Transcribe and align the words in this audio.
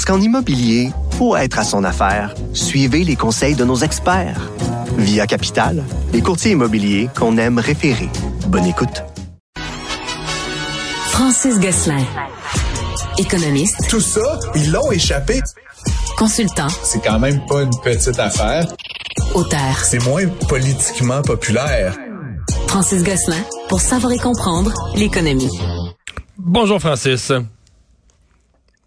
Parce 0.00 0.16
qu'en 0.16 0.24
immobilier, 0.24 0.92
pour 1.18 1.36
être 1.36 1.58
à 1.58 1.62
son 1.62 1.84
affaire, 1.84 2.34
suivez 2.54 3.04
les 3.04 3.16
conseils 3.16 3.54
de 3.54 3.66
nos 3.66 3.76
experts. 3.76 4.50
Via 4.96 5.26
Capital, 5.26 5.84
les 6.14 6.22
courtiers 6.22 6.52
immobiliers 6.52 7.10
qu'on 7.14 7.36
aime 7.36 7.58
référer. 7.58 8.08
Bonne 8.46 8.64
écoute. 8.64 9.04
Francis 11.10 11.60
Gosselin, 11.60 12.02
économiste. 13.18 13.90
Tout 13.90 14.00
ça, 14.00 14.40
ils 14.54 14.72
l'ont 14.72 14.90
échappé. 14.90 15.42
Consultant. 16.16 16.68
C'est 16.82 17.04
quand 17.04 17.18
même 17.18 17.44
pas 17.44 17.60
une 17.60 17.78
petite 17.84 18.18
affaire. 18.18 18.64
Auteur. 19.34 19.76
C'est 19.82 20.02
moins 20.06 20.26
politiquement 20.48 21.20
populaire. 21.20 21.94
Francis 22.68 23.04
Gosselin, 23.04 23.44
pour 23.68 23.82
savoir 23.82 24.14
et 24.14 24.18
comprendre 24.18 24.72
l'économie. 24.96 25.60
Bonjour 26.38 26.80
Francis. 26.80 27.30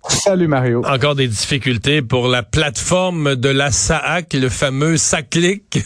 Salut 0.09 0.47
Mario. 0.47 0.83
Encore 0.85 1.15
des 1.15 1.27
difficultés 1.27 2.01
pour 2.01 2.27
la 2.27 2.43
plateforme 2.43 3.35
de 3.35 3.49
la 3.49 3.71
SAAC, 3.71 4.33
le 4.33 4.49
fameux 4.49 4.97
SACLIC. 4.97 5.83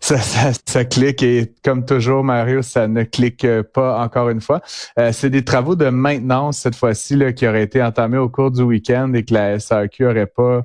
Ça, 0.00 0.18
ça, 0.18 0.50
ça, 0.66 0.84
clique 0.84 1.22
et 1.22 1.52
comme 1.64 1.86
toujours, 1.86 2.22
Mario, 2.22 2.62
ça 2.62 2.86
ne 2.86 3.02
clique 3.04 3.46
pas 3.72 3.98
encore 4.00 4.28
une 4.28 4.40
fois. 4.40 4.60
Euh, 4.98 5.10
c'est 5.12 5.30
des 5.30 5.44
travaux 5.44 5.74
de 5.74 5.88
maintenance 5.88 6.58
cette 6.58 6.76
fois-ci 6.76 7.18
qui 7.34 7.46
auraient 7.46 7.62
été 7.62 7.82
entamés 7.82 8.18
au 8.18 8.28
cours 8.28 8.50
du 8.50 8.62
week-end 8.62 9.12
et 9.14 9.24
que 9.24 9.32
la 9.32 9.58
SAQ 9.58 10.06
aurait 10.06 10.26
pas 10.26 10.62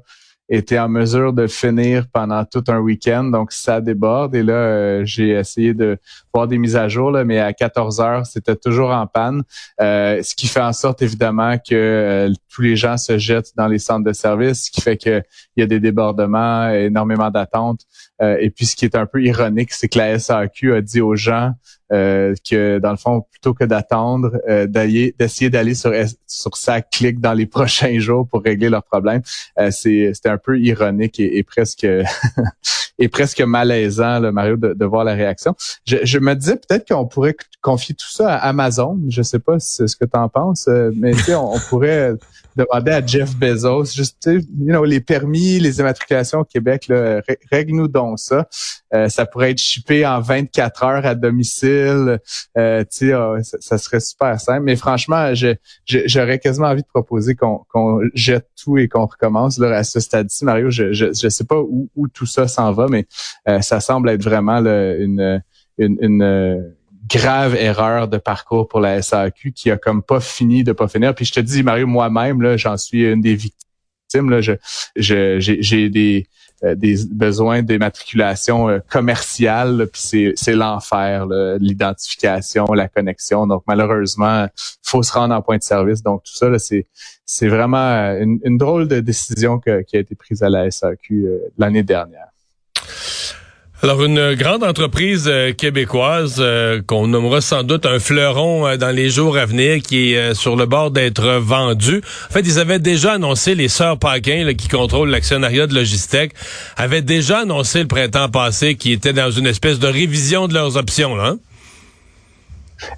été 0.48 0.78
en 0.78 0.90
mesure 0.90 1.34
de 1.34 1.48
finir 1.48 2.06
pendant 2.12 2.46
tout 2.46 2.64
un 2.68 2.80
week-end, 2.80 3.24
donc 3.26 3.52
ça 3.52 3.82
déborde. 3.82 4.36
Et 4.36 4.44
là, 4.44 4.54
euh, 4.54 5.02
j'ai 5.04 5.30
essayé 5.30 5.74
de 5.74 5.98
voir 6.34 6.48
des 6.48 6.58
mises 6.58 6.76
à 6.76 6.88
jour, 6.88 7.12
là, 7.12 7.24
mais 7.24 7.40
à 7.40 7.52
14 7.54 8.00
heures, 8.00 8.26
c'était 8.26 8.56
toujours 8.56 8.92
en 8.92 9.08
panne, 9.08 9.42
euh, 9.82 10.22
ce 10.22 10.36
qui 10.36 10.48
fait 10.48 10.62
en 10.62 10.74
sorte 10.74 11.02
évidemment 11.02 11.58
que 11.58 11.74
euh, 11.74 12.34
tous 12.54 12.62
les 12.62 12.76
gens 12.76 12.98
se 12.98 13.18
jettent 13.18 13.54
dans 13.56 13.68
les 13.68 13.80
centres 13.80 14.06
de 14.06 14.14
service, 14.14 14.66
ce 14.66 14.72
qui 14.72 14.82
fait 14.82 14.98
qu'il 14.98 15.24
y 15.58 15.62
a 15.64 15.66
des 15.66 15.80
débordements, 15.80 16.70
énormément 16.70 17.32
d'attentes. 17.32 17.82
Et 18.22 18.50
puis, 18.50 18.66
ce 18.66 18.76
qui 18.76 18.86
est 18.86 18.96
un 18.96 19.06
peu 19.06 19.22
ironique, 19.22 19.74
c'est 19.74 19.90
que 19.90 19.98
la 19.98 20.18
SAQ 20.18 20.74
a 20.74 20.82
dit 20.82 21.02
aux 21.02 21.16
gens 21.16 21.54
euh, 21.94 22.34
que 22.50 22.80
dans 22.80 22.90
le 22.90 22.98
fond, 22.98 23.22
plutôt 23.30 23.54
que 23.54 23.64
d'attendre, 23.64 24.32
euh, 24.50 24.66
d'essayer 24.66 25.52
d'aller 25.52 25.76
sur 25.76 25.94
sur 26.26 26.58
sa 26.58 26.82
clique 26.82 27.20
dans 27.20 27.34
les 27.34 27.46
prochains 27.46 28.00
jours 28.00 28.28
pour 28.28 28.42
régler 28.42 28.70
leurs 28.70 28.84
problèmes, 28.84 29.22
euh, 29.60 29.70
c'est 29.70 30.12
c'était 30.16 30.30
un 30.30 30.40
peu 30.40 30.60
ironique 30.60 31.20
et, 31.20 31.44
presque 31.44 31.86
et 33.00 33.08
presque 33.08 33.40
malaisant, 33.42 34.20
là, 34.20 34.32
Mario, 34.32 34.58
de, 34.58 34.74
de, 34.74 34.86
voir 34.86 35.04
la 35.04 35.14
réaction. 35.14 35.54
Je, 35.86 35.98
je 36.04 36.18
me 36.18 36.34
disais 36.34 36.56
peut-être 36.56 36.88
qu'on 36.88 37.06
pourrait 37.06 37.36
confier 37.62 37.94
tout 37.94 38.10
ça 38.10 38.34
à 38.34 38.50
Amazon. 38.50 39.00
Je 39.08 39.22
sais 39.22 39.40
pas 39.40 39.60
ce 39.60 39.84
que 39.84 40.06
tu 40.06 40.18
en 40.18 40.28
penses, 40.28 40.68
mais 40.96 41.14
on, 41.30 41.54
on 41.54 41.60
pourrait 41.70 42.14
demander 42.56 42.92
à 42.92 43.06
Jeff 43.06 43.36
Bezos, 43.36 43.94
juste, 43.94 44.26
you 44.26 44.42
know, 44.72 44.86
les 44.86 45.02
permis, 45.02 45.60
les 45.60 45.80
immatriculations 45.80 46.40
au 46.40 46.46
Québec, 46.46 46.90
règle-nous 47.52 47.90
donc 47.90 48.05
ça. 48.16 48.48
Euh, 48.94 49.10
ça 49.10 49.26
pourrait 49.26 49.52
être 49.52 49.60
shippé 49.60 50.06
en 50.06 50.22
24 50.22 50.84
heures 50.84 51.06
à 51.06 51.16
domicile. 51.16 52.20
Euh, 52.58 52.82
tu 52.84 53.08
sais, 53.08 53.14
ah, 53.14 53.36
ça, 53.42 53.78
serait 53.78 54.00
super 54.00 54.40
simple. 54.40 54.62
Mais 54.62 54.76
franchement, 54.76 55.34
j'aurais 55.86 56.40
quasiment 56.40 56.68
envie 56.68 56.84
de 56.84 56.88
proposer 56.88 57.36
qu'on 57.36 58.00
jette 58.14 58.48
tout 58.62 58.78
et 58.78 58.88
qu'on 58.88 59.06
recommence. 59.06 59.58
Là, 59.58 59.78
à 59.78 59.84
ce 59.84 60.00
stade-ci, 60.00 60.46
Mario, 60.46 60.70
je, 60.70 60.94
je, 60.94 61.30
sais 61.30 61.44
pas 61.44 61.60
où, 61.60 61.90
où 61.96 62.08
tout 62.08 62.26
ça 62.26 62.48
s'en 62.48 62.72
va, 62.72 62.88
mais 62.90 63.06
euh, 63.48 63.62
ça 63.62 63.80
semble 63.80 64.10
être 64.10 64.24
vraiment 64.24 64.58
une, 64.58 65.42
une, 65.78 65.98
une 66.02 66.74
grave 67.08 67.56
erreur 67.56 68.08
de 68.08 68.18
parcours 68.18 68.68
pour 68.68 68.80
la 68.80 69.02
SAQ 69.02 69.52
qui 69.52 69.72
a 69.72 69.78
comme 69.78 70.02
pas 70.02 70.20
fini 70.20 70.64
de 70.64 70.72
pas 70.72 70.88
finir. 70.88 71.14
Puis 71.14 71.26
je 71.26 71.34
te 71.34 71.40
dis, 71.40 71.64
Mario, 71.64 71.88
moi-même, 71.88 72.42
là, 72.42 72.58
j'en 72.58 72.78
suis 72.78 73.04
une 73.04 73.22
des 73.22 73.36
victimes. 73.36 74.30
Là, 74.30 74.42
je, 74.42 74.54
j'ai 74.96 75.90
des 75.90 76.28
des 76.64 76.96
besoins 77.12 77.62
d'immatriculation 77.62 78.70
euh, 78.70 78.80
commerciale, 78.90 79.88
puis 79.92 80.34
c'est 80.36 80.54
l'enfer, 80.54 81.28
l'identification, 81.60 82.66
la 82.74 82.88
connexion. 82.88 83.48
Donc 83.48 83.64
malheureusement, 83.68 84.48
faut 84.84 85.04
se 85.04 85.14
rendre 85.14 85.36
en 85.36 85.42
point 85.42 85.58
de 85.58 85.64
service. 85.64 86.02
Donc 86.02 86.24
tout 86.24 86.34
ça, 86.34 86.58
c'est 86.60 86.88
c'est 87.26 87.48
vraiment 87.48 87.78
euh, 87.78 88.20
une, 88.22 88.40
une, 88.44 88.58
drôle 88.58 88.88
de 88.88 89.00
décision 89.00 89.60
qui 89.60 89.70
a 89.70 89.80
été 90.00 90.16
prise 90.16 90.44
à 90.44 90.50
la 90.50 90.70
SAQ 90.70 91.28
l'année 91.58 91.84
dernière. 91.84 92.28
Alors, 93.86 94.04
une 94.04 94.34
grande 94.34 94.64
entreprise 94.64 95.26
euh, 95.28 95.54
québécoise 95.54 96.38
euh, 96.40 96.82
qu'on 96.88 97.06
nommera 97.06 97.40
sans 97.40 97.62
doute 97.62 97.86
un 97.86 98.00
fleuron 98.00 98.66
euh, 98.66 98.78
dans 98.78 98.90
les 98.90 99.12
jours 99.12 99.38
à 99.38 99.46
venir 99.46 99.84
qui 99.84 100.14
est 100.14 100.34
sur 100.34 100.56
le 100.56 100.66
bord 100.66 100.90
d'être 100.90 101.38
vendu. 101.38 102.02
En 102.28 102.34
fait, 102.34 102.40
ils 102.40 102.58
avaient 102.58 102.80
déjà 102.80 103.14
annoncé, 103.14 103.54
les 103.54 103.68
sœurs 103.68 104.00
Paquin 104.00 104.52
qui 104.56 104.70
contrôlent 104.70 105.12
l'actionnariat 105.12 105.68
de 105.68 105.76
Logistec, 105.76 106.32
avaient 106.78 107.04
déjà 107.04 107.42
annoncé 107.42 107.82
le 107.82 107.88
printemps 107.88 108.28
passé 108.28 108.74
qu'ils 108.74 108.94
étaient 108.94 109.14
dans 109.14 109.30
une 109.30 109.46
espèce 109.46 109.78
de 109.78 109.86
révision 109.86 110.48
de 110.48 110.56
leurs 110.56 110.78
options. 110.78 111.22
Hein? 111.22 111.38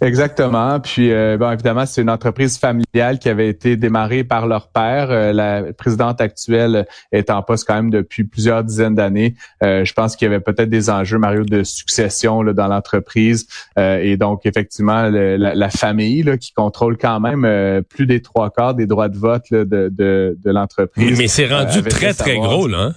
Exactement. 0.02 0.80
Puis, 0.80 1.12
euh, 1.12 1.38
bon, 1.38 1.52
évidemment, 1.52 1.86
c'est 1.86 2.02
une 2.02 2.10
entreprise 2.10 2.58
familiale 2.58 3.20
qui 3.20 3.30
avait 3.30 3.48
été 3.48 3.76
démarrée 3.76 4.24
par 4.24 4.48
leur 4.48 4.70
père. 4.70 5.12
Euh, 5.12 5.34
la 5.34 5.74
présidente 5.74 6.22
actuelle 6.22 6.88
est 7.12 7.30
en 7.30 7.42
poste 7.44 7.68
quand 7.68 7.76
même 7.76 7.90
depuis 7.90 8.24
plusieurs 8.24 8.64
dizaines 8.64 8.96
d'années. 8.96 9.36
Euh, 9.64 9.86
je 9.86 9.94
pense 9.94 10.16
qu'il 10.16 10.26
y 10.26 10.30
avait 10.30 10.40
peut-être 10.40 10.70
des 10.70 10.90
enjeux, 10.90 11.18
Mario, 11.18 11.44
de 11.44 11.64
succession 11.64 12.42
là, 12.42 12.54
dans 12.54 12.68
l'entreprise. 12.68 13.48
et 13.78 14.18
donc, 14.18 14.46
effectivement, 14.46 15.10
la, 15.10 15.70
famille 15.70 16.24
là, 16.24 16.38
qui 16.38 16.54
contrôle 16.54 16.98
quand 16.98 17.20
même 17.20 17.84
plus 17.84 18.06
des 18.06 18.22
trois 18.22 18.50
quarts 18.50 18.74
des 18.74 18.88
droits 18.88 19.10
de 19.10 19.18
vote 19.18 19.44
de, 19.52 19.64
de, 19.64 20.38
de 20.44 20.52
l'entreprise. 20.52 21.18
Mais, 21.18 21.28
c'est 21.28 21.48
rendu 21.48 21.84
très, 21.84 22.14
très 22.14 22.38
gros, 22.38 22.68
là. 22.68 22.78
Hein? 22.78 22.94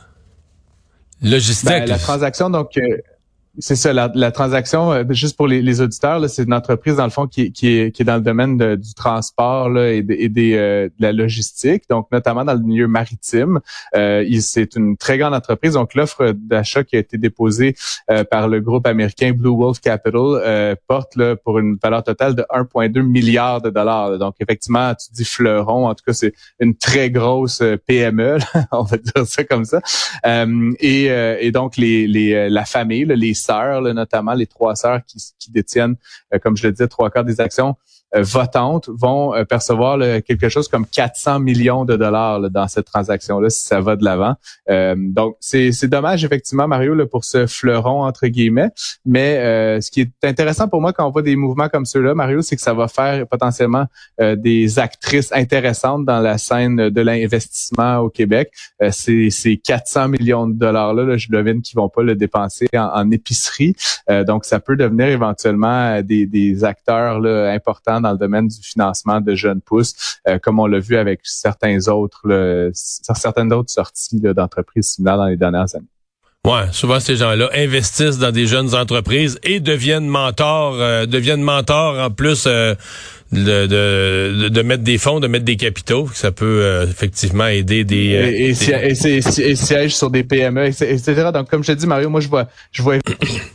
Logistique. 1.22 1.68
Ben, 1.68 1.86
la 1.86 1.98
transaction, 1.98 2.48
donc, 2.48 2.78
c'est 3.60 3.76
ça, 3.76 3.92
la, 3.92 4.10
la, 4.14 4.32
transaction, 4.32 4.92
euh, 4.92 5.04
juste 5.10 5.36
pour 5.36 5.46
les, 5.46 5.60
les 5.62 5.80
auditeurs, 5.80 6.28
c'est 6.28 6.44
une 6.44 6.54
entreprise, 6.54 6.96
dans 6.96 7.04
le 7.04 7.10
fond, 7.10 7.26
qui, 7.26 7.52
qui, 7.52 7.68
est, 7.68 7.92
qui 7.92 8.02
est 8.02 8.04
dans 8.04 8.16
le 8.16 8.22
domaine 8.22 8.76
du 8.76 8.94
transport 8.94 9.68
là, 9.68 9.92
et, 9.92 10.02
de, 10.02 10.14
et 10.14 10.28
des, 10.28 10.54
euh, 10.54 10.88
de 10.88 11.02
la 11.02 11.12
logistique, 11.12 11.84
donc 11.88 12.08
notamment 12.12 12.44
dans 12.44 12.54
le 12.54 12.60
milieu 12.60 12.88
maritime. 12.88 13.60
Euh, 13.94 14.24
c'est 14.40 14.76
une 14.76 14.96
très 14.96 15.18
grande 15.18 15.34
entreprise. 15.34 15.74
Donc, 15.74 15.94
l'offre 15.94 16.32
d'achat 16.32 16.84
qui 16.84 16.96
a 16.96 16.98
été 16.98 17.18
déposée 17.18 17.74
euh, 18.10 18.24
par 18.24 18.48
le 18.48 18.60
groupe 18.60 18.86
américain 18.86 19.32
Blue 19.32 19.54
Wolf 19.54 19.80
Capital 19.80 20.76
porte 20.88 21.16
là, 21.16 21.36
pour 21.36 21.58
une 21.58 21.76
valeur 21.82 22.02
totale 22.02 22.34
de 22.34 22.42
1,2 22.50 23.02
milliard 23.02 23.60
de 23.60 23.70
dollars. 23.70 24.18
Donc, 24.18 24.36
effectivement, 24.40 24.94
tu 24.94 25.12
dis 25.12 25.24
fleuron, 25.24 25.88
en 25.88 25.94
tout 25.94 26.04
cas, 26.06 26.12
c'est 26.12 26.32
une 26.58 26.74
très 26.74 27.10
grosse 27.10 27.62
PME, 27.86 28.38
on 28.72 28.82
va 28.82 28.96
dire 28.96 29.26
ça 29.26 29.44
comme 29.44 29.64
ça. 29.64 29.80
et, 30.80 31.04
et 31.04 31.52
donc, 31.52 31.76
les, 31.76 32.06
les, 32.06 32.48
la 32.48 32.64
famille, 32.64 33.04
les 33.04 33.34
notamment 33.92 34.34
les 34.34 34.46
trois 34.46 34.76
sœurs 34.76 35.00
qui, 35.06 35.50
détiennent, 35.50 35.96
euh, 36.34 36.38
comme 36.38 36.56
je 36.56 36.66
le 36.66 36.72
disais, 36.72 36.88
trois 36.88 37.10
quarts 37.10 37.24
des 37.24 37.40
actions 37.40 37.76
votantes 38.14 38.88
vont 38.88 39.34
euh, 39.34 39.44
percevoir 39.44 39.98
quelque 40.26 40.48
chose 40.48 40.68
comme 40.68 40.86
400 40.86 41.40
millions 41.40 41.84
de 41.84 41.96
dollars 41.96 42.50
dans 42.50 42.68
cette 42.68 42.86
transaction-là 42.86 43.50
si 43.50 43.66
ça 43.66 43.80
va 43.80 43.96
de 43.96 44.04
l'avant. 44.04 44.34
Euh, 44.68 44.94
donc, 44.98 45.36
c'est 45.40 45.88
dommage, 45.88 46.24
effectivement, 46.24 46.68
Mario, 46.68 46.94
là, 46.94 47.06
pour 47.06 47.24
ce 47.24 47.46
fleuron, 47.46 48.04
entre 48.04 48.26
guillemets. 48.26 48.70
Mais 49.04 49.80
ce 49.80 49.90
qui 49.90 50.00
est 50.02 50.24
intéressant 50.24 50.68
pour 50.68 50.80
moi 50.80 50.92
quand 50.92 51.06
on 51.06 51.10
voit 51.10 51.22
des 51.22 51.36
mouvements 51.36 51.68
comme 51.68 51.84
ceux-là, 51.84 52.14
Mario, 52.14 52.42
c'est 52.42 52.56
que 52.56 52.62
ça 52.62 52.74
va 52.74 52.88
faire 52.88 53.26
potentiellement 53.26 53.86
des 54.18 54.78
actrices 54.78 55.32
intéressantes 55.32 56.04
dans 56.04 56.20
la 56.20 56.38
scène 56.38 56.90
de 56.90 57.00
l'investissement 57.00 57.98
au 57.98 58.10
Québec. 58.10 58.52
ces, 58.90 59.30
ces 59.30 59.56
400 59.56 60.08
millions 60.08 60.46
de 60.46 60.54
dollars-là, 60.54 61.16
je 61.16 61.28
devine 61.30 61.62
qu'ils 61.62 61.76
vont 61.76 61.88
pas 61.88 62.02
le 62.02 62.14
dépenser 62.14 62.68
en, 62.74 63.10
épicerie. 63.10 63.74
donc, 64.26 64.44
ça 64.44 64.60
peut 64.60 64.76
devenir 64.76 65.06
éventuellement 65.06 66.00
des, 66.02 66.26
des 66.26 66.64
acteurs 66.64 67.20
là, 67.20 67.52
dans 68.00 68.12
le 68.12 68.18
domaine 68.18 68.48
du 68.48 68.62
financement 68.62 69.20
de 69.20 69.34
jeunes 69.34 69.60
pousses, 69.60 70.18
euh, 70.28 70.38
comme 70.38 70.58
on 70.58 70.66
l'a 70.66 70.78
vu 70.78 70.96
avec 70.96 71.20
certains 71.22 71.88
autres, 71.88 72.70
certaines 72.74 73.52
autres 73.52 73.70
sorties 73.70 74.20
d'entreprises 74.20 74.90
similaires 74.90 75.18
dans 75.18 75.26
les 75.26 75.36
dernières 75.36 75.74
années. 75.74 75.86
Ouais, 76.46 76.72
souvent 76.72 77.00
ces 77.00 77.16
gens-là 77.16 77.50
investissent 77.54 78.16
dans 78.16 78.32
des 78.32 78.46
jeunes 78.46 78.74
entreprises 78.74 79.38
et 79.42 79.60
deviennent 79.60 80.06
mentors, 80.06 80.74
euh, 80.80 81.04
deviennent 81.04 81.42
mentors 81.42 81.98
en 81.98 82.10
plus 82.10 82.44
euh, 82.46 82.74
de, 83.32 83.66
de, 83.66 84.48
de, 84.48 84.62
mettre 84.62 84.82
des 84.82 84.98
fonds, 84.98 85.20
de 85.20 85.28
mettre 85.28 85.44
des 85.44 85.56
capitaux. 85.56 86.08
Ça 86.12 86.32
peut 86.32 86.62
euh, 86.62 86.86
effectivement 86.86 87.46
aider 87.46 87.84
des... 87.84 88.16
Euh, 88.16 88.26
et, 88.26 89.50
et, 89.50 89.56
siège 89.56 89.94
sur 89.94 90.10
des 90.10 90.24
PME, 90.24 90.66
etc. 90.66 91.30
Donc, 91.32 91.48
comme 91.48 91.62
je 91.62 91.72
te 91.72 91.78
dis, 91.78 91.86
Mario, 91.86 92.10
moi, 92.10 92.20
je 92.20 92.28
vois, 92.28 92.48
je 92.72 92.82
vois 92.82 92.96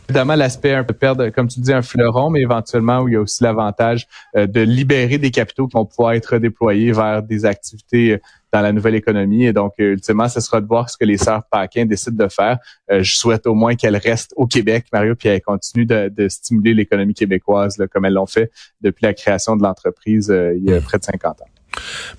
évidemment 0.08 0.34
l'aspect 0.34 0.72
un 0.72 0.84
peu 0.84 0.94
perdre, 0.94 1.28
comme 1.28 1.48
tu 1.48 1.60
dis, 1.60 1.72
un 1.72 1.82
fleuron, 1.82 2.30
mais 2.30 2.40
éventuellement 2.40 3.00
où 3.00 3.08
il 3.08 3.14
y 3.14 3.16
a 3.16 3.20
aussi 3.20 3.42
l'avantage 3.42 4.06
euh, 4.36 4.46
de 4.46 4.60
libérer 4.60 5.18
des 5.18 5.30
capitaux 5.30 5.66
qui 5.68 5.74
vont 5.74 5.84
pouvoir 5.84 6.12
être 6.12 6.38
déployés 6.38 6.92
vers 6.92 7.22
des 7.22 7.44
activités 7.44 8.18
dans 8.52 8.60
la 8.60 8.72
nouvelle 8.72 8.94
économie. 8.94 9.44
Et 9.44 9.52
donc, 9.52 9.74
ultimement, 9.78 10.28
ce 10.28 10.40
sera 10.40 10.60
de 10.60 10.66
voir 10.66 10.88
ce 10.88 10.96
que 10.96 11.04
les 11.04 11.18
sœurs 11.18 11.42
Paquin 11.50 11.84
décident 11.84 12.24
de 12.24 12.30
faire. 12.30 12.58
je 12.90 13.16
souhaite 13.16 13.46
au 13.46 13.54
moins 13.54 13.74
qu'elles 13.74 13.96
restent 13.96 14.32
au 14.36 14.46
Québec, 14.46 14.86
Mario, 14.92 15.14
puis 15.14 15.28
elles 15.28 15.40
continuent 15.40 15.86
de, 15.86 16.10
de 16.14 16.28
stimuler 16.28 16.74
l'économie 16.74 17.14
québécoise 17.14 17.78
là, 17.78 17.86
comme 17.86 18.04
elles 18.04 18.14
l'ont 18.14 18.26
fait 18.26 18.50
depuis 18.80 19.04
la 19.04 19.14
création 19.14 19.56
de 19.56 19.62
l'entreprise 19.62 20.30
euh, 20.30 20.54
il 20.56 20.64
y 20.64 20.72
a 20.72 20.80
près 20.80 20.98
de 20.98 21.04
50 21.04 21.42
ans. 21.42 21.46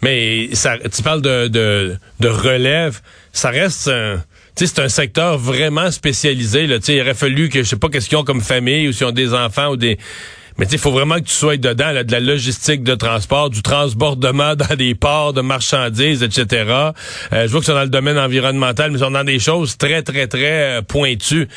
Mais 0.03 0.53
ça, 0.53 0.77
tu 0.77 1.01
parles 1.01 1.21
de, 1.21 1.47
de, 1.47 2.27
relève, 2.27 3.01
ça 3.33 3.49
reste 3.49 3.87
un... 3.87 4.23
c'est 4.55 4.79
un 4.79 4.89
secteur 4.89 5.39
vraiment 5.39 5.89
spécialisé. 5.89 6.67
Là. 6.67 6.77
il 6.87 7.01
aurait 7.01 7.15
fallu 7.15 7.49
que, 7.49 7.63
je 7.63 7.69
sais 7.69 7.75
pas, 7.75 7.89
qu'est-ce 7.89 8.07
qu'ils 8.07 8.19
ont 8.19 8.23
comme 8.23 8.41
famille 8.41 8.87
ou 8.87 8.91
s'ils 8.91 9.07
ont 9.07 9.11
des 9.11 9.33
enfants 9.33 9.69
ou 9.69 9.75
des 9.75 9.97
mais 10.57 10.65
il 10.71 10.79
faut 10.79 10.91
vraiment 10.91 11.15
que 11.15 11.25
tu 11.25 11.33
sois 11.33 11.57
dedans, 11.57 11.91
là, 11.91 12.03
de 12.03 12.11
la 12.11 12.19
logistique 12.19 12.83
de 12.83 12.95
transport, 12.95 13.49
du 13.49 13.61
transbordement 13.61 14.55
dans 14.55 14.75
des 14.75 14.95
ports 14.95 15.33
de 15.33 15.41
marchandises, 15.41 16.23
etc. 16.23 16.65
Euh, 17.33 17.45
je 17.45 17.47
vois 17.47 17.59
que 17.59 17.65
c'est 17.65 17.73
dans 17.73 17.81
le 17.81 17.89
domaine 17.89 18.17
environnemental, 18.17 18.91
mais 18.91 18.97
c'est 18.97 19.11
dans 19.11 19.23
des 19.23 19.39
choses 19.39 19.77
très, 19.77 20.01
très, 20.01 20.27
très 20.27 20.77
euh, 20.77 20.81
pointues. 20.81 21.47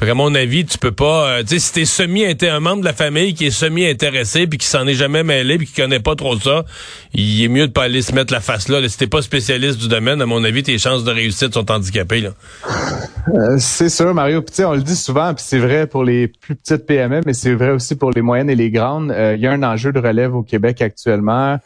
à 0.00 0.14
mon 0.14 0.34
avis, 0.34 0.64
tu 0.64 0.78
peux 0.78 0.92
pas... 0.92 1.28
Euh, 1.28 1.42
tu 1.42 1.48
sais, 1.48 1.58
si 1.58 1.72
t'es 1.72 1.84
semi 1.84 2.24
un 2.26 2.60
membre 2.60 2.80
de 2.80 2.86
la 2.86 2.92
famille 2.92 3.34
qui 3.34 3.46
est 3.46 3.50
semi-intéressé, 3.50 4.46
puis 4.46 4.58
qui 4.58 4.66
s'en 4.66 4.86
est 4.86 4.94
jamais 4.94 5.22
mêlé, 5.22 5.58
puis 5.58 5.66
qui 5.66 5.74
connaît 5.74 6.00
pas 6.00 6.14
trop 6.14 6.38
ça, 6.38 6.64
il 7.12 7.42
est 7.42 7.48
mieux 7.48 7.66
de 7.66 7.72
pas 7.72 7.84
aller 7.84 8.02
se 8.02 8.14
mettre 8.14 8.32
la 8.32 8.40
face 8.40 8.68
là. 8.68 8.86
Si 8.88 8.96
t'es 8.96 9.06
pas 9.06 9.22
spécialiste 9.22 9.78
du 9.78 9.88
domaine, 9.88 10.22
à 10.22 10.26
mon 10.26 10.42
avis, 10.44 10.62
tes 10.62 10.78
chances 10.78 11.04
de 11.04 11.10
réussite 11.10 11.54
sont 11.54 11.70
handicapées. 11.70 12.20
Là. 12.20 12.30
c'est 13.58 13.88
sûr, 13.88 14.14
Mario. 14.14 14.42
Puis 14.42 14.64
on 14.64 14.74
le 14.74 14.82
dit 14.82 14.96
souvent, 14.96 15.34
puis 15.34 15.44
c'est 15.46 15.58
vrai 15.58 15.86
pour 15.86 16.04
les 16.04 16.28
plus 16.28 16.54
petites 16.54 16.86
PME, 16.86 17.20
mais 17.26 17.34
c'est 17.34 17.54
vrai 17.54 17.70
aussi 17.70 17.96
pour 17.96 18.10
les 18.12 18.22
moyennes 18.22 18.45
et 18.50 18.54
les 18.54 18.70
grandes, 18.70 19.10
euh, 19.10 19.34
il 19.36 19.40
y 19.40 19.46
a 19.46 19.52
un 19.52 19.62
enjeu 19.62 19.92
de 19.92 19.98
relève 19.98 20.34
au 20.34 20.42
Québec 20.42 20.82
actuellement. 20.82 21.58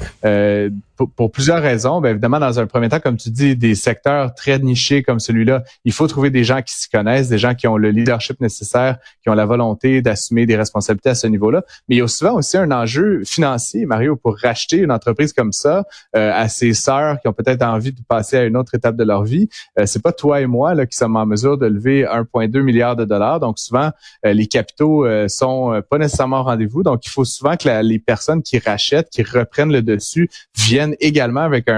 Euh, 1.01 1.07
pour, 1.17 1.31
plusieurs 1.31 1.63
raisons. 1.63 2.01
Bien, 2.01 2.11
évidemment, 2.11 2.39
dans 2.39 2.59
un 2.59 2.67
premier 2.67 2.89
temps, 2.89 3.01
comme 3.01 3.17
tu 3.17 3.31
dis, 3.31 3.57
des 3.57 3.75
secteurs 3.75 4.35
très 4.35 4.59
nichés 4.59 5.03
comme 5.03 5.21
celui-là, 5.21 5.63
il 5.85 5.93
faut 5.93 6.07
trouver 6.07 6.31
des 6.31 6.45
gens 6.45 6.63
qui 6.63 6.75
s'y 6.75 6.89
connaissent, 6.89 7.29
des 7.29 7.39
gens 7.39 7.55
qui 7.55 7.67
ont 7.67 7.77
le 7.77 7.91
leadership 7.91 8.41
nécessaire, 8.41 8.99
qui 9.23 9.31
ont 9.31 9.35
la 9.35 9.47
volonté 9.47 10.03
d'assumer 10.03 10.47
des 10.47 10.57
responsabilités 10.57 11.11
à 11.11 11.15
ce 11.15 11.27
niveau-là. 11.27 11.63
Mais 11.89 11.97
il 11.97 11.99
y 11.99 12.03
a 12.03 12.09
souvent 12.09 12.35
aussi 12.35 12.57
un 12.57 12.71
enjeu 12.71 13.23
financier, 13.25 13.87
Mario, 13.87 14.17
pour 14.17 14.37
racheter 14.39 14.79
une 14.79 14.93
entreprise 14.93 15.33
comme 15.33 15.53
ça 15.53 15.85
euh, 16.17 16.33
à 16.35 16.49
ses 16.49 16.75
sœurs 16.75 17.21
qui 17.21 17.29
ont 17.29 17.33
peut-être 17.33 17.63
envie 17.63 17.93
de 17.93 18.01
passer 18.09 18.37
à 18.37 18.45
une 18.45 18.57
autre 18.57 18.75
étape 18.75 18.97
de 18.97 19.05
leur 19.05 19.25
vie. 19.25 19.49
Euh, 19.79 19.87
c'est 19.87 20.03
pas 20.03 20.13
toi 20.13 20.41
et 20.41 20.47
moi 20.47 20.75
là, 20.75 20.87
qui 20.87 20.97
sommes 20.97 21.17
en 21.17 21.27
mesure 21.27 21.59
de 21.59 21.67
lever 21.67 22.05
1,2 22.05 22.61
milliard 22.61 22.97
de 22.97 23.05
dollars. 23.05 23.41
Donc 23.41 23.59
souvent, 23.59 23.91
euh, 24.27 24.33
les 24.33 24.47
capitaux 24.47 25.07
euh, 25.07 25.29
sont 25.29 25.83
pas 25.89 25.99
nécessairement 25.99 26.41
au 26.41 26.45
rendez-vous. 26.45 26.83
Donc 26.83 27.07
il 27.07 27.11
faut 27.11 27.25
souvent 27.25 27.57
que 27.57 27.69
les 27.83 27.99
personnes 27.99 28.43
qui 28.43 28.59
rachètent, 28.59 29.11
qui 29.11 29.23
reprennent 29.23 29.73
le 29.73 29.83
dessus, 29.83 30.31
viennent 30.57 30.90
également 31.01 31.43
avec 31.43 31.69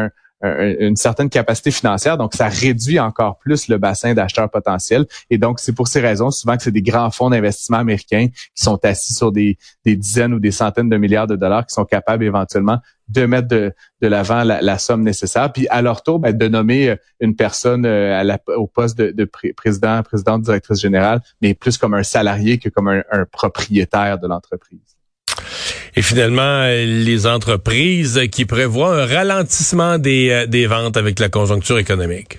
une 0.43 0.97
certaine 0.97 1.31
capacité 1.31 1.70
financière, 1.70 2.19
donc 2.19 2.35
ça 2.35 2.49
réduit 2.49 2.99
encore 2.99 3.38
plus 3.38 3.69
le 3.69 3.79
bassin 3.79 4.12
d'acheteurs 4.12 4.50
potentiels. 4.50 5.06
Et 5.31 5.38
donc, 5.38 5.61
c'est 5.61 5.73
pour 5.73 5.87
ces 5.87 6.00
raisons 6.00 6.32
souvent 6.32 6.56
que 6.56 6.64
c'est 6.64 6.73
des 6.73 6.82
grands 6.82 7.11
fonds 7.12 7.31
d'investissement 7.31 7.79
américains 7.79 8.26
qui 8.29 8.62
sont 8.62 8.85
assis 8.85 9.14
sur 9.14 9.31
des, 9.31 9.56
dizaines 9.87 10.35
ou 10.35 10.41
des 10.41 10.50
centaines 10.50 10.88
de 10.88 10.97
milliards 10.97 11.29
de 11.29 11.37
dollars 11.37 11.64
qui 11.64 11.75
sont 11.75 11.85
capables 11.85 12.25
éventuellement 12.25 12.79
de 13.09 13.26
mettre 13.26 13.49
de, 13.49 13.73
l'avant 14.00 14.43
la, 14.43 14.79
somme 14.79 15.03
nécessaire, 15.03 15.53
puis 15.53 15.69
à 15.69 15.82
leur 15.82 16.03
tour, 16.03 16.19
ben, 16.19 16.37
de 16.37 16.49
nommer 16.49 16.91
euh, 16.91 16.97
une 17.20 17.37
personne 17.37 17.85
euh, 17.85 18.37
au 18.56 18.67
poste 18.67 18.99
de, 18.99 19.25
président, 19.55 20.03
présidente, 20.03 20.43
directrice 20.43 20.81
générale, 20.81 21.20
mais 21.41 21.55
plus 21.55 21.79
comme 21.79 21.94
un 21.94 22.03
salarié 22.03 22.59
que 22.59 22.69
comme 22.69 22.88
un 22.88 23.25
propriétaire 23.31 24.19
de 24.19 24.26
l'entreprise. 24.26 24.97
Et 25.94 26.03
finalement, 26.03 26.65
les 26.67 27.27
entreprises 27.27 28.21
qui 28.31 28.44
prévoient 28.47 29.03
un 29.03 29.06
ralentissement 29.06 29.99
des, 29.99 30.31
euh, 30.31 30.47
des 30.47 30.67
ventes 30.67 30.97
avec 30.97 31.19
la 31.19 31.29
conjoncture 31.29 31.79
économique. 31.79 32.39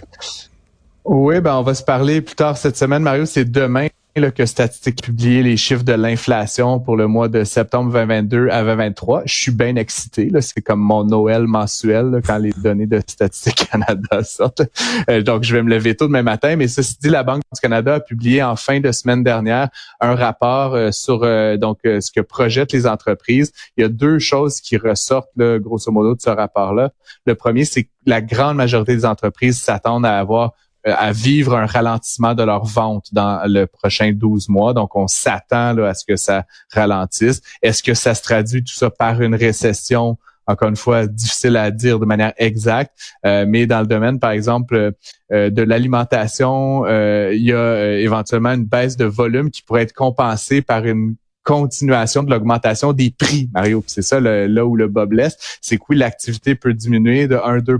Oui, 1.05 1.39
ben 1.41 1.55
on 1.55 1.63
va 1.63 1.75
se 1.75 1.83
parler 1.83 2.21
plus 2.21 2.35
tard 2.35 2.57
cette 2.57 2.77
semaine, 2.77 3.03
Mario. 3.03 3.25
C'est 3.25 3.49
demain 3.49 3.87
là, 4.21 4.31
que 4.31 4.45
Statistique 4.45 5.01
publié 5.01 5.41
les 5.41 5.57
chiffres 5.57 5.83
de 5.83 5.93
l'inflation 5.93 6.79
pour 6.79 6.95
le 6.95 7.07
mois 7.07 7.29
de 7.29 7.43
septembre 7.43 7.91
2022 7.91 8.49
à 8.49 8.61
2023. 8.61 9.23
Je 9.25 9.33
suis 9.33 9.51
bien 9.51 9.75
excité. 9.75 10.29
Là. 10.29 10.41
C'est 10.41 10.61
comme 10.61 10.81
mon 10.81 11.03
Noël 11.03 11.47
mensuel 11.47 12.21
quand 12.25 12.37
les 12.37 12.51
données 12.51 12.85
de 12.85 13.01
Statistique 13.05 13.67
Canada 13.71 14.23
sortent. 14.23 14.61
Euh, 15.09 15.21
donc, 15.21 15.43
je 15.43 15.55
vais 15.55 15.63
me 15.63 15.69
lever 15.69 15.95
tôt 15.95 16.05
demain 16.05 16.21
matin. 16.21 16.55
Mais 16.55 16.67
ceci 16.67 16.95
dit, 17.01 17.09
la 17.09 17.23
Banque 17.23 17.41
du 17.53 17.59
Canada 17.59 17.95
a 17.95 17.99
publié 17.99 18.43
en 18.43 18.55
fin 18.55 18.79
de 18.79 18.91
semaine 18.91 19.23
dernière 19.23 19.69
un 19.99 20.15
rapport 20.15 20.75
euh, 20.75 20.91
sur 20.91 21.23
euh, 21.23 21.57
donc 21.57 21.79
ce 21.83 22.11
que 22.11 22.21
projettent 22.21 22.71
les 22.71 22.85
entreprises. 22.85 23.51
Il 23.77 23.81
y 23.81 23.83
a 23.83 23.89
deux 23.89 24.19
choses 24.19 24.61
qui 24.61 24.77
ressortent, 24.77 25.31
là, 25.35 25.57
grosso 25.57 25.91
modo, 25.91 26.15
de 26.15 26.21
ce 26.21 26.29
rapport-là. 26.29 26.91
Le 27.25 27.35
premier, 27.35 27.65
c'est 27.65 27.83
que 27.83 27.89
la 28.05 28.21
grande 28.21 28.57
majorité 28.57 28.95
des 28.95 29.05
entreprises 29.05 29.59
s'attendent 29.59 30.05
à 30.05 30.19
avoir 30.19 30.51
euh, 30.51 30.51
à 30.85 31.11
vivre 31.11 31.55
un 31.55 31.65
ralentissement 31.65 32.35
de 32.35 32.43
leur 32.43 32.65
vente 32.65 33.13
dans 33.13 33.41
le 33.47 33.65
prochain 33.65 34.11
12 34.13 34.49
mois. 34.49 34.73
Donc, 34.73 34.95
on 34.95 35.07
s'attend 35.07 35.77
à 35.77 35.93
ce 35.93 36.05
que 36.05 36.15
ça 36.15 36.45
ralentisse. 36.73 37.41
Est-ce 37.61 37.81
que 37.81 37.93
ça 37.93 38.15
se 38.15 38.21
traduit 38.21 38.63
tout 38.63 38.73
ça 38.73 38.89
par 38.89 39.21
une 39.21 39.35
récession? 39.35 40.17
Encore 40.45 40.67
une 40.67 40.75
fois, 40.75 41.07
difficile 41.07 41.55
à 41.55 41.71
dire 41.71 41.99
de 41.99 42.05
manière 42.05 42.33
exacte, 42.35 42.91
euh, 43.25 43.45
mais 43.47 43.65
dans 43.65 43.79
le 43.79 43.87
domaine, 43.87 44.19
par 44.19 44.31
exemple, 44.31 44.91
euh, 45.31 45.49
de 45.49 45.61
l'alimentation, 45.61 46.85
il 46.85 47.41
y 47.41 47.53
a 47.53 47.97
éventuellement 47.99 48.51
une 48.51 48.65
baisse 48.65 48.97
de 48.97 49.05
volume 49.05 49.51
qui 49.51 49.61
pourrait 49.61 49.83
être 49.83 49.93
compensée 49.93 50.61
par 50.61 50.85
une 50.85 51.15
continuation 51.43 52.23
de 52.23 52.29
l'augmentation 52.29 52.93
des 52.93 53.11
prix, 53.11 53.49
Mario. 53.53 53.83
C'est 53.87 54.01
ça 54.01 54.19
là 54.19 54.65
où 54.65 54.75
le 54.75 54.87
bas 54.87 55.05
blesse. 55.05 55.37
C'est 55.61 55.77
que 55.77 55.83
oui, 55.89 55.97
l'activité 55.97 56.55
peut 56.55 56.73
diminuer 56.73 57.27
de 57.27 57.35
1-2 57.35 57.77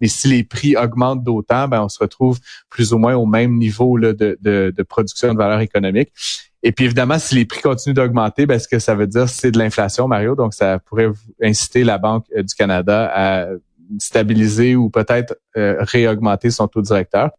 mais 0.00 0.08
si 0.08 0.28
les 0.28 0.44
prix 0.44 0.76
augmentent 0.76 1.24
d'autant, 1.24 1.68
ben, 1.68 1.82
on 1.82 1.88
se 1.88 1.98
retrouve 1.98 2.38
plus 2.68 2.92
ou 2.92 2.98
moins 2.98 3.14
au 3.14 3.26
même 3.26 3.56
niveau 3.56 3.96
là, 3.96 4.12
de, 4.12 4.38
de, 4.40 4.72
de 4.76 4.82
production 4.82 5.32
de 5.32 5.38
valeur 5.38 5.60
économique. 5.60 6.10
Et 6.62 6.70
puis 6.70 6.84
évidemment, 6.84 7.18
si 7.18 7.34
les 7.34 7.44
prix 7.44 7.60
continuent 7.60 7.94
d'augmenter, 7.94 8.46
ben, 8.46 8.60
que 8.70 8.78
ça 8.78 8.94
veut 8.94 9.06
dire, 9.06 9.28
c'est 9.28 9.50
de 9.50 9.58
l'inflation, 9.58 10.06
Mario. 10.06 10.34
Donc, 10.34 10.54
ça 10.54 10.78
pourrait 10.78 11.10
inciter 11.42 11.82
la 11.82 11.98
Banque 11.98 12.24
euh, 12.36 12.42
du 12.42 12.54
Canada 12.54 13.10
à 13.12 13.46
stabiliser 13.98 14.76
ou 14.76 14.90
peut-être 14.90 15.36
euh, 15.56 15.76
réaugmenter 15.80 16.50
son 16.50 16.68
taux 16.68 16.82
directeur. 16.82 17.30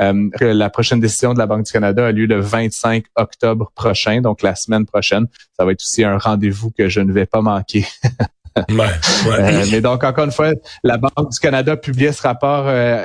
Euh, 0.00 0.28
la 0.40 0.70
prochaine 0.70 1.00
décision 1.00 1.34
de 1.34 1.38
la 1.38 1.46
Banque 1.46 1.64
du 1.64 1.72
Canada 1.72 2.06
a 2.06 2.12
lieu 2.12 2.26
le 2.26 2.40
25 2.40 3.04
octobre 3.16 3.72
prochain, 3.74 4.20
donc 4.20 4.42
la 4.42 4.54
semaine 4.54 4.86
prochaine. 4.86 5.26
Ça 5.58 5.64
va 5.64 5.72
être 5.72 5.82
aussi 5.82 6.04
un 6.04 6.18
rendez-vous 6.18 6.70
que 6.70 6.88
je 6.88 7.00
ne 7.00 7.12
vais 7.12 7.26
pas 7.26 7.42
manquer. 7.42 7.84
Euh, 8.58 9.64
mais 9.70 9.80
donc, 9.80 10.02
encore 10.02 10.24
une 10.24 10.32
fois, 10.32 10.50
la 10.82 10.96
Banque 10.96 11.30
du 11.30 11.38
Canada 11.38 11.76
publié 11.76 12.10
ce 12.10 12.22
rapport 12.22 12.64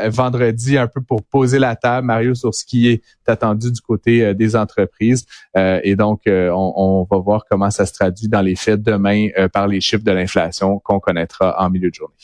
vendredi 0.09 0.79
un 0.79 0.87
peu 0.87 0.99
pour 0.99 1.21
poser 1.21 1.59
la 1.59 1.75
table, 1.75 2.07
Mario, 2.07 2.33
sur 2.33 2.55
ce 2.55 2.65
qui 2.65 2.87
est 2.87 3.03
attendu 3.27 3.71
du 3.71 3.79
côté 3.79 4.33
des 4.33 4.55
entreprises. 4.55 5.27
et 5.55 5.95
donc, 5.95 6.21
on, 6.25 6.73
on, 6.75 7.03
va 7.03 7.21
voir 7.21 7.45
comment 7.47 7.69
ça 7.69 7.85
se 7.85 7.93
traduit 7.93 8.27
dans 8.27 8.41
les 8.41 8.55
faits 8.55 8.81
demain 8.81 9.27
par 9.51 9.67
les 9.67 9.79
chiffres 9.79 10.03
de 10.03 10.11
l'inflation 10.11 10.79
qu'on 10.79 10.99
connaîtra 10.99 11.55
en 11.63 11.69
milieu 11.69 11.91
de 11.91 11.95
journée. 11.95 12.15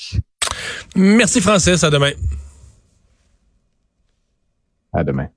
Merci 0.96 1.42
Francis, 1.42 1.84
à 1.84 1.90
demain. 1.90 2.12
À 4.94 5.04
demain. 5.04 5.28